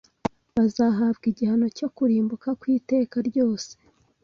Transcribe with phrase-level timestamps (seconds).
[0.55, 3.71] Bazahabwa igihano cyo kurimbuka kw’iteka ryose